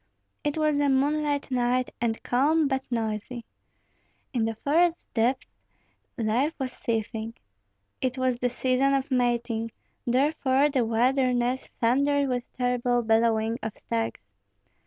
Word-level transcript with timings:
It 0.43 0.57
was 0.57 0.79
a 0.79 0.89
moonlight 0.89 1.51
night, 1.51 1.91
and 2.01 2.23
calm, 2.23 2.67
but 2.67 2.83
noisy. 2.89 3.45
In 4.33 4.45
the 4.45 4.55
forest 4.55 5.07
depths 5.13 5.51
life 6.17 6.55
was 6.57 6.71
seething. 6.73 7.35
It 8.01 8.17
was 8.17 8.37
the 8.37 8.49
season 8.49 8.95
of 8.95 9.11
mating; 9.11 9.69
therefore 10.07 10.71
the 10.71 10.85
wilderness 10.85 11.67
thundered 11.79 12.29
with 12.29 12.51
terrible 12.57 13.03
bellowing 13.03 13.59
of 13.61 13.77
stags. 13.77 14.25